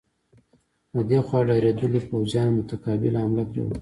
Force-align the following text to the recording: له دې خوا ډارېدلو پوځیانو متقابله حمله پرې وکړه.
له 0.95 1.01
دې 1.09 1.19
خوا 1.27 1.39
ډارېدلو 1.47 1.99
پوځیانو 2.09 2.55
متقابله 2.59 3.17
حمله 3.23 3.43
پرې 3.49 3.61
وکړه. 3.63 3.69